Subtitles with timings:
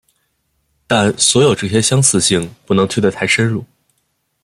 [0.87, 3.63] 但所有这些相似性不能推得太深入。